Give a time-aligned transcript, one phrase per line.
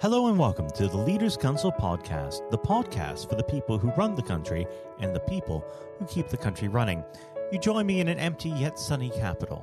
[0.00, 4.14] Hello and welcome to the Leaders Council podcast, the podcast for the people who run
[4.14, 4.66] the country
[4.98, 5.62] and the people
[5.98, 7.04] who keep the country running.
[7.52, 9.62] You join me in an empty yet sunny capital.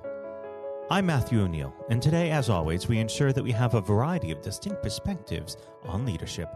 [0.91, 4.43] I'm Matthew O'Neill, and today, as always, we ensure that we have a variety of
[4.43, 6.55] distinct perspectives on leadership.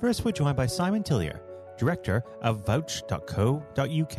[0.00, 1.42] First, we're joined by Simon Tillyer,
[1.76, 4.18] Director of Vouch.co.uk,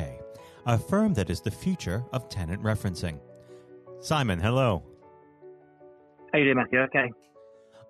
[0.67, 3.19] a firm that is the future of tenant referencing.
[4.01, 4.83] Simon, hello.
[6.31, 6.81] How you doing, Matthew?
[6.81, 7.11] Okay.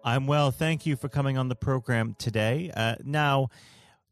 [0.03, 0.51] I'm well.
[0.51, 2.71] Thank you for coming on the program today.
[2.75, 3.49] Uh, now,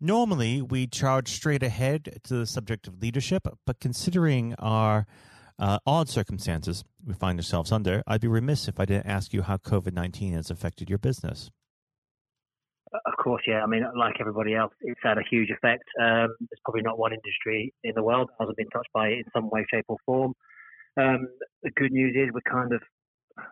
[0.02, 5.08] normally we charge straight ahead to the subject of leadership, but considering our
[5.58, 9.44] uh, odd circumstances we find ourselves under, I'd be remiss if I didn't ask you
[9.44, 11.52] how COVID 19 has affected your business.
[12.94, 13.64] Of course, yeah.
[13.64, 15.84] I mean, like everybody else, it's had a huge effect.
[16.00, 19.18] Um, there's probably not one industry in the world that hasn't been touched by it
[19.20, 20.34] in some way, shape, or form.
[20.96, 21.28] Um,
[21.64, 22.82] the good news is we're kind of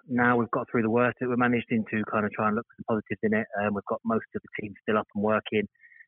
[0.08, 1.18] now we've got through the worst.
[1.22, 3.48] We're managing to kind of try and look for the positives in it.
[3.62, 5.68] Um, we've got most of the team still up and working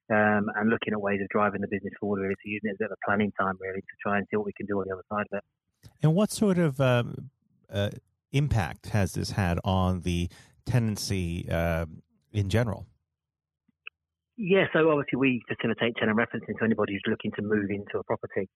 [0.09, 2.75] um, and looking at ways of driving the business forward, really, to using it as
[2.75, 4.79] a bit of a planning time, really, to try and see what we can do
[4.79, 5.89] on the other side of it.
[6.01, 7.29] And what sort of um,
[7.71, 7.89] uh,
[8.31, 10.29] impact has this had on the
[10.65, 11.85] tenancy uh,
[12.31, 12.85] in general?
[14.37, 18.03] Yeah, so obviously we facilitate tenant referencing to anybody who's looking to move into a
[18.03, 18.47] property.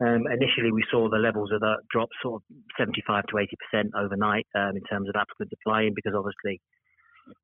[0.00, 4.46] Um, initially, we saw the levels of that drop sort of 75 to 80% overnight
[4.56, 6.60] um, in terms of applicants applying because obviously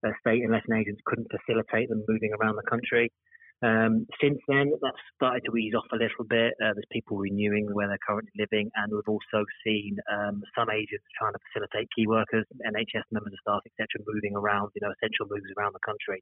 [0.02, 3.12] estate and letting agents couldn't facilitate them moving around the country.
[3.64, 6.52] Um, since then, that's started to ease off a little bit.
[6.60, 11.08] Uh, there's people renewing where they're currently living, and we've also seen um, some agents
[11.16, 15.24] trying to facilitate key workers, NHS members of staff, etc., moving around, you know, essential
[15.28, 16.20] moves around the country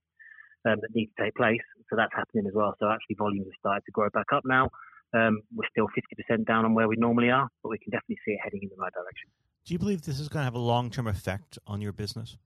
[0.63, 1.65] um, that need to take place.
[1.91, 2.79] So that's happening as well.
[2.79, 4.71] So actually, volumes have started to grow back up now.
[5.15, 8.33] Um, we're still 50% down on where we normally are, but we can definitely see
[8.33, 9.31] it heading in the right direction.
[9.65, 12.37] Do you believe this is going to have a long term effect on your business?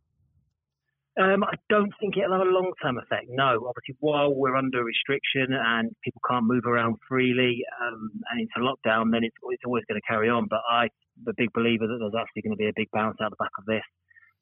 [1.18, 3.26] Um, I don't think it'll have a long term effect.
[3.28, 8.60] No, obviously, while we're under restriction and people can't move around freely um, and into
[8.60, 10.46] lockdown, then it's, it's always going to carry on.
[10.48, 10.90] But I'm
[11.26, 13.50] a big believer that there's actually going to be a big bounce out the back
[13.58, 13.82] of this.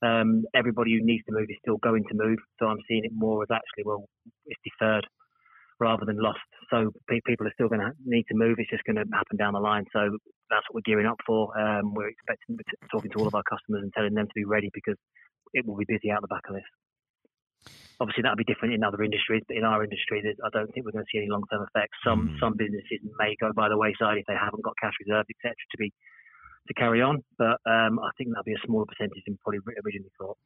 [0.03, 3.12] Um, everybody who needs to move is still going to move, so I'm seeing it
[3.15, 4.04] more as actually, well,
[4.44, 5.06] it's deferred
[5.78, 6.41] rather than lost.
[6.70, 8.56] So people are still going to need to move.
[8.59, 9.84] It's just going to happen down the line.
[9.92, 10.19] So
[10.50, 11.53] that's what we're gearing up for.
[11.59, 12.56] Um, we're expecting,
[12.91, 14.97] talking to all of our customers and telling them to be ready because
[15.53, 16.69] it will be busy out the back of this.
[17.98, 20.92] Obviously, that'll be different in other industries, but in our industry, I don't think we're
[20.92, 21.97] going to see any long-term effects.
[22.04, 22.41] Some mm.
[22.41, 25.78] some businesses may go by the wayside if they haven't got cash reserves, etc., to
[25.81, 25.88] be
[26.69, 27.25] to carry on.
[27.38, 30.36] But um, I think that'll be a smaller percentage than probably originally thought.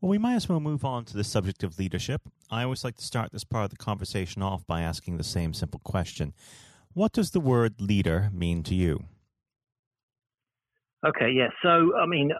[0.00, 2.22] Well, we might as well move on to the subject of leadership.
[2.50, 5.54] I always like to start this part of the conversation off by asking the same
[5.54, 6.34] simple question
[6.92, 9.04] What does the word leader mean to you?
[11.06, 11.48] Okay, yeah.
[11.62, 12.30] So, I mean,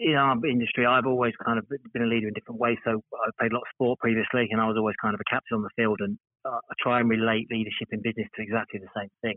[0.00, 2.78] in our industry, I've always kind of been a leader in different ways.
[2.84, 5.30] So, I played a lot of sport previously, and I was always kind of a
[5.30, 5.98] captain on the field.
[6.00, 9.36] And uh, I try and relate leadership in business to exactly the same thing.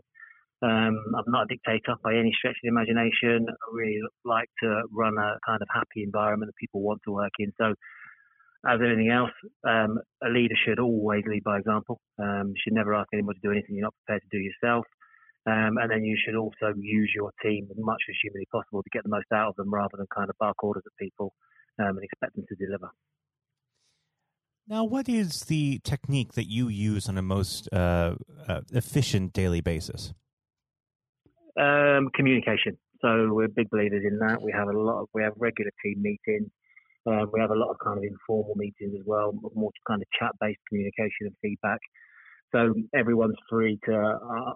[0.62, 3.46] Um, I'm not a dictator by any stretch of the imagination.
[3.50, 7.32] I really like to run a kind of happy environment that people want to work
[7.38, 7.52] in.
[7.58, 7.74] So,
[8.64, 9.34] as anything else,
[9.66, 12.00] um, a leader should always lead by example.
[12.22, 14.86] Um, you should never ask anybody to do anything you're not prepared to do yourself.
[15.44, 18.90] Um, and then you should also use your team as much as humanly possible to
[18.92, 21.34] get the most out of them rather than kind of bark orders at people
[21.80, 22.90] um, and expect them to deliver.
[24.68, 28.14] Now, what is the technique that you use on a most uh,
[28.46, 30.12] uh, efficient daily basis?
[31.60, 32.78] Um, communication.
[33.00, 34.40] So we're big believers in that.
[34.40, 36.50] We have a lot of we have regular team meetings.
[37.06, 40.06] Um, we have a lot of kind of informal meetings as well, more kind of
[40.18, 41.80] chat based communication and feedback.
[42.54, 44.52] So everyone's free to uh,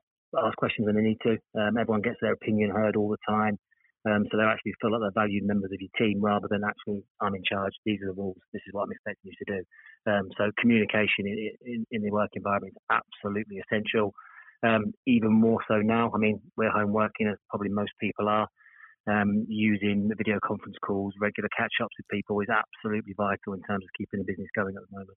[0.46, 1.36] ask questions when they need to.
[1.58, 3.58] Um, everyone gets their opinion heard all the time.
[4.06, 7.02] Um, so they actually feel like they're valued members of your team rather than actually,
[7.20, 9.60] I'm in charge, these are the rules, this is what I'm expecting you to do.
[10.06, 14.14] Um, so communication in, in, in, the work environment is absolutely essential
[14.62, 16.10] um, even more so now.
[16.14, 18.48] I mean, we're home working as probably most people are.
[19.08, 23.84] Um, using video conference calls, regular catch ups with people is absolutely vital in terms
[23.84, 25.16] of keeping the business going at the moment.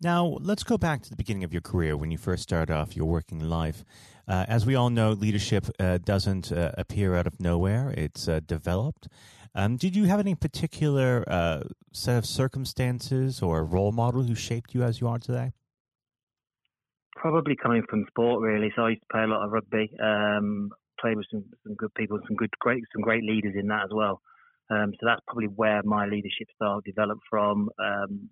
[0.00, 2.96] Now, let's go back to the beginning of your career when you first started off
[2.96, 3.84] your working life.
[4.28, 8.40] Uh, as we all know, leadership uh, doesn't uh, appear out of nowhere, it's uh,
[8.46, 9.08] developed.
[9.54, 11.62] Um, did you have any particular uh,
[11.92, 15.52] set of circumstances or role model who shaped you as you are today?
[17.16, 18.72] Probably coming from sport really.
[18.76, 19.90] So I used to play a lot of rugby.
[20.02, 20.70] Um,
[21.00, 23.90] played with some, some good people, some good great some great leaders in that as
[23.92, 24.20] well.
[24.70, 27.68] Um, so that's probably where my leadership style developed from.
[27.78, 28.30] Um,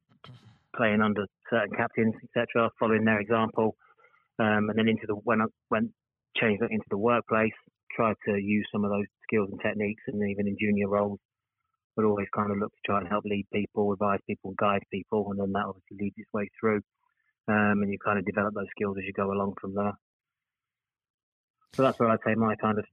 [0.77, 3.77] playing under certain captains, etc., following their example,
[4.41, 5.91] um, and then into the when I went
[6.37, 7.53] changed into the workplace,
[7.95, 11.21] tried to use some of those skills and techniques, and even in junior roles,
[11.95, 15.29] but always kind of look to try and help lead people, advise people, guide people,
[15.31, 16.81] and then that obviously leads its way through.
[17.47, 19.93] Um, and you kind of develop those skills as you go along from there.
[21.75, 22.85] So that's where I'd say my kind of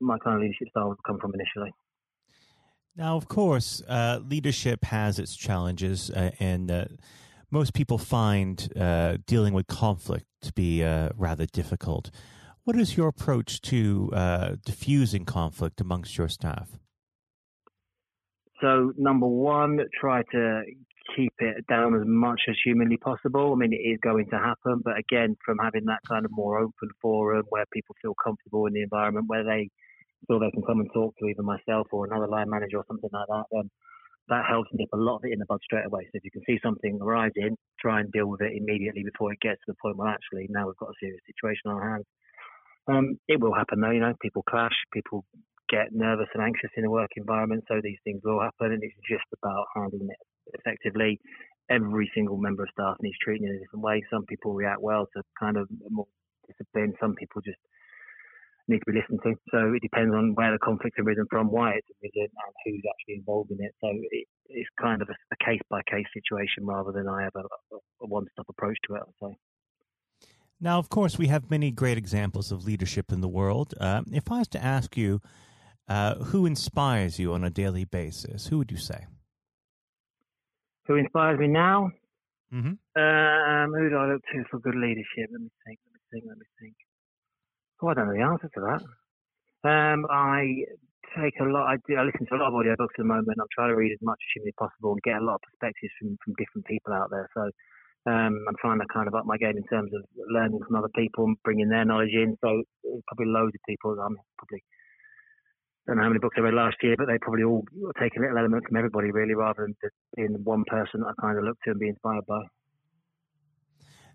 [0.00, 1.72] my kind of leadership style would come from initially.
[2.96, 6.84] Now, of course, uh, leadership has its challenges, uh, and uh,
[7.50, 12.10] most people find uh, dealing with conflict to be uh, rather difficult.
[12.64, 16.68] What is your approach to uh, diffusing conflict amongst your staff?
[18.60, 20.62] So, number one, try to
[21.16, 23.52] keep it down as much as humanly possible.
[23.52, 26.58] I mean, it is going to happen, but again, from having that kind of more
[26.58, 29.70] open forum where people feel comfortable in the environment, where they
[30.26, 33.10] feel they can come and talk to either myself or another line manager or something
[33.12, 33.70] like that, then
[34.28, 36.04] that helps nip a lot of it in the bud straight away.
[36.04, 39.40] So if you can see something arising, try and deal with it immediately before it
[39.40, 42.06] gets to the point where actually now we've got a serious situation on our hands.
[42.88, 45.24] Um, it will happen though, you know, people clash, people
[45.68, 48.94] get nervous and anxious in a work environment, so these things will happen, and it's
[49.08, 51.20] just about handling it effectively.
[51.70, 54.02] Every single member of staff needs treating in a different way.
[54.10, 56.06] Some people react well to kind of more
[56.48, 56.94] discipline.
[57.00, 57.58] Some people just
[58.68, 59.34] need to be listened to.
[59.50, 63.14] So it depends on where the conflict's arisen from, why it's arisen, and who's actually
[63.14, 63.74] involved in it.
[63.80, 67.76] So it, it's kind of a case by case situation rather than I have a,
[68.02, 69.02] a one stop approach to it.
[69.02, 69.36] I'd say.
[70.60, 73.72] Now, of course, we have many great examples of leadership in the world.
[73.80, 75.20] Uh, if I was to ask you,
[75.88, 79.06] uh, who inspires you on a daily basis, who would you say?
[80.90, 81.90] Who inspires me now.
[82.52, 82.74] Mm-hmm.
[82.98, 85.30] Um, who do I look to for good leadership?
[85.30, 85.78] Let me think.
[85.86, 86.24] Let me think.
[86.26, 86.74] Let me think.
[87.80, 88.82] Oh, I don't know the answer to that.
[89.62, 90.66] Um, I
[91.14, 91.70] take a lot.
[91.70, 93.38] I, do, I listen to a lot of audiobooks at the moment.
[93.38, 95.94] I'm trying to read as much as humanly possible and get a lot of perspectives
[96.02, 97.30] from, from different people out there.
[97.38, 97.42] So
[98.10, 100.02] um, I'm trying to kind of up my game in terms of
[100.34, 102.34] learning from other people and bringing their knowledge in.
[102.42, 102.66] So
[103.06, 103.94] probably loads of people.
[103.94, 104.62] I'm probably
[105.90, 107.64] don't know how many books I read last year, but they probably all
[108.00, 111.20] take a little element from everybody, really, rather than just being one person that I
[111.20, 112.42] kind of look to and be inspired by.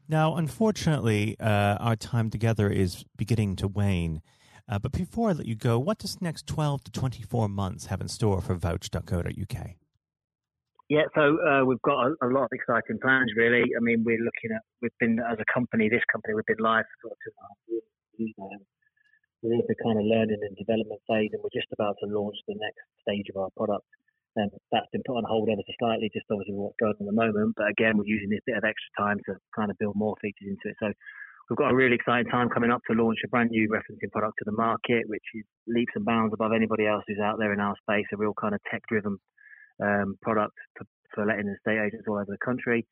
[0.08, 4.22] Now, unfortunately, uh, our time together is beginning to wane.
[4.70, 7.88] Uh, but before I let you go, what does the next 12 to 24 months
[7.88, 9.68] have in store for vouch.co.uk?
[10.88, 13.64] Yeah, so uh, we've got a, a, lot of exciting plans, really.
[13.76, 16.86] I mean, we're looking at, we've been, as a company, this company, we've been live
[17.02, 18.66] for two and a half years
[19.46, 22.36] we're in the kind of learning and development phase, and we're just about to launch
[22.50, 23.86] the next stage of our product.
[24.36, 27.10] And that's been put on hold ever so slightly, just obviously what's going on at
[27.14, 27.54] the moment.
[27.56, 30.50] But again, we're using this bit of extra time to kind of build more features
[30.50, 30.76] into it.
[30.82, 30.92] So
[31.48, 34.36] we've got a really exciting time coming up to launch a brand new referencing product
[34.42, 37.62] to the market, which is leaps and bounds above anybody else who's out there in
[37.62, 38.10] our space.
[38.12, 39.16] A real kind of tech-driven
[39.80, 40.84] um, product for,
[41.14, 42.84] for letting estate agents all over the country.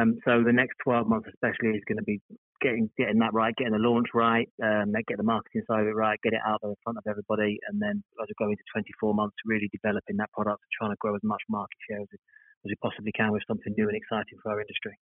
[0.00, 2.20] Um, so the next 12 months, especially, is going to be
[2.62, 5.94] getting getting that right, getting the launch right, um, get the marketing side of it
[5.94, 8.62] right, get it out there in front of everybody, and then as we go into
[8.72, 12.70] 24 months, really developing that product, trying to grow as much market share as, as
[12.70, 14.96] we possibly can with something new and exciting for our industry.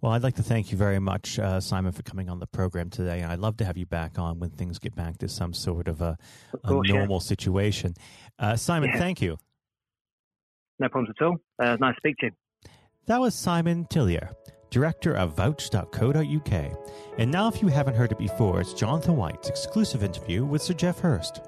[0.00, 2.90] Well, I'd like to thank you very much, uh, Simon, for coming on the program
[2.90, 3.20] today.
[3.20, 5.88] And I'd love to have you back on when things get back to some sort
[5.88, 6.18] of a,
[6.52, 7.26] of course, a normal yeah.
[7.26, 7.94] situation.
[8.38, 8.98] Uh, Simon, yeah.
[8.98, 9.38] thank you.
[10.78, 11.36] No problems at all.
[11.58, 12.32] Uh, nice to speak to you.
[13.06, 14.34] That was Simon Tillyer,
[14.70, 16.78] director of Vouch.co.uk.
[17.18, 20.72] And now, if you haven't heard it before, it's Jonathan White's exclusive interview with Sir
[20.72, 21.42] Geoff Hurst.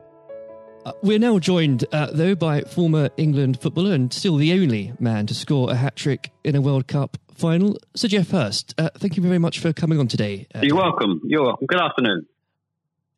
[0.84, 5.26] Uh, we're now joined, uh, though, by former England footballer and still the only man
[5.28, 8.75] to score a hat trick in a World Cup final, Sir Geoff Hurst.
[8.76, 10.46] Uh, thank you very much for coming on today.
[10.54, 11.22] Uh, You're welcome.
[11.25, 11.66] You're welcome.
[11.66, 12.26] Good afternoon.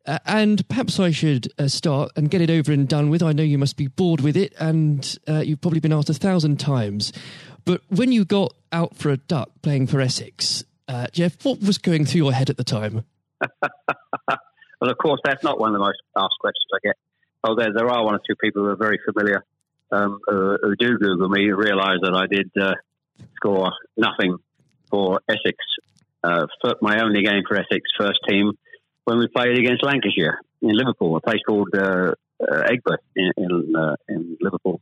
[0.05, 3.21] Uh, and perhaps I should uh, start and get it over and done with.
[3.21, 6.59] I know you must be bored with it, and you've probably been asked a thousand
[6.59, 7.11] times.
[7.69, 11.77] But when you got out for a duck playing for Essex, uh, Geoff, what was
[11.77, 13.05] going through your head at the time?
[13.61, 16.95] well, of course, that's not one of the most asked questions I get.
[17.43, 19.45] Oh, there, there are one or two people who are very familiar
[19.91, 22.73] um, who, who, do Google me realise that I did uh,
[23.35, 24.39] score nothing
[24.89, 25.57] for Essex,
[26.23, 26.47] uh,
[26.81, 28.53] my only game for Essex first team
[29.03, 33.75] when we played against Lancashire in Liverpool, a place called uh, uh Aigburth in, in,
[33.75, 34.81] uh, in Liverpool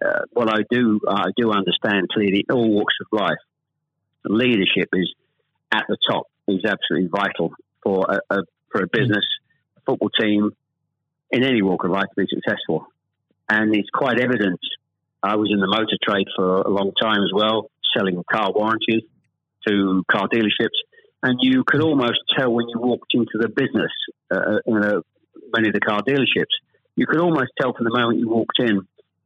[0.00, 3.38] uh, what I do I do understand clearly in all walks of life,
[4.24, 5.12] leadership is
[5.72, 9.24] at the top is absolutely vital for a, a for a business
[9.86, 10.50] football team
[11.30, 12.86] in any walk of life to be successful.
[13.48, 14.60] And it's quite evident.
[15.22, 19.02] I was in the motor trade for a long time as well, selling car warranties
[19.66, 20.78] to car dealerships.
[21.22, 23.92] And you could almost tell when you walked into the business,
[24.30, 25.02] uh, in a,
[25.54, 26.54] many of the car dealerships,
[26.96, 28.86] you could almost tell from the moment you walked in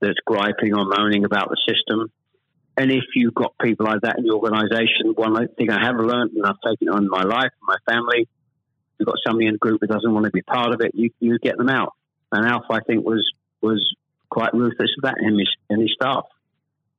[0.00, 2.10] that's griping or moaning about the system.
[2.76, 6.32] And if you've got people like that in your organisation, one thing I have learned,
[6.32, 8.28] and I've taken on my life, and my family,
[8.98, 11.10] you've got somebody in the group that doesn't want to be part of it, you,
[11.20, 11.92] you get them out.
[12.32, 13.24] And Alf, I think, was
[13.60, 13.94] was
[14.28, 16.24] quite ruthless with that in his, in his staff.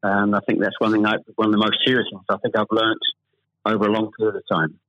[0.02, 2.58] And I think that's one thing, I, one of the most serious ones I think
[2.58, 3.02] I've learnt
[3.66, 4.80] over a long period of time.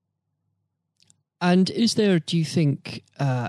[1.41, 3.49] And is there, do you think, uh,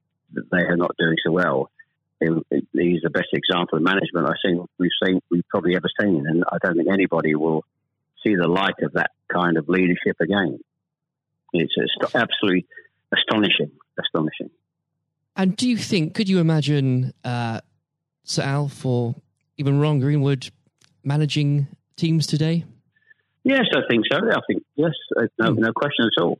[0.33, 1.69] they are not doing so well.
[2.19, 4.63] He's the best example of management I've seen.
[4.77, 7.63] We've seen we've probably ever seen, and I don't think anybody will
[8.23, 10.59] see the light of that kind of leadership again.
[11.53, 11.73] It's
[12.13, 12.67] absolutely
[13.11, 14.51] astonishing, astonishing.
[15.35, 16.13] And do you think?
[16.13, 17.61] Could you imagine uh,
[18.23, 19.15] Sir Alf or
[19.57, 20.51] even Ron Greenwood
[21.03, 22.65] managing teams today?
[23.43, 24.17] Yes, I think so.
[24.17, 24.91] I think yes,
[25.39, 25.61] no, hmm.
[25.61, 26.39] no question at all.